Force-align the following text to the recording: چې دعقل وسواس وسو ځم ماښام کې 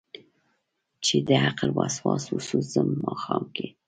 چې 1.05 1.15
دعقل 1.29 1.69
وسواس 1.77 2.23
وسو 2.33 2.57
ځم 2.71 2.89
ماښام 3.05 3.43
کې 3.55 3.67